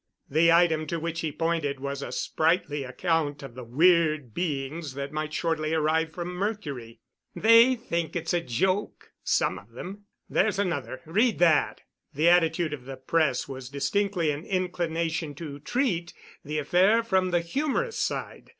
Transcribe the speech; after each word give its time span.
The 0.31 0.51
item 0.51 0.87
to 0.87 0.99
which 0.99 1.19
he 1.19 1.31
pointed 1.31 1.79
was 1.79 2.01
a 2.01 2.11
sprightly 2.11 2.83
account 2.83 3.43
of 3.43 3.53
the 3.53 3.63
weird 3.63 4.33
beings 4.33 4.95
that 4.95 5.11
might 5.13 5.31
shortly 5.31 5.75
arrive 5.75 6.11
from 6.11 6.33
Mercury. 6.33 7.01
"They 7.35 7.75
think 7.75 8.15
it's 8.15 8.33
a 8.33 8.41
joke 8.41 9.11
some 9.23 9.59
of 9.59 9.73
them. 9.73 10.05
There's 10.27 10.57
another 10.57 11.01
read 11.05 11.37
that." 11.37 11.81
The 12.15 12.29
attitude 12.29 12.73
of 12.73 12.85
the 12.85 12.97
press 12.97 13.47
was 13.47 13.69
distinctly 13.69 14.31
an 14.31 14.43
inclination 14.43 15.35
to 15.35 15.59
treat 15.59 16.15
the 16.43 16.57
affair 16.57 17.03
from 17.03 17.29
the 17.29 17.41
humorous 17.41 17.99
side. 17.99 18.49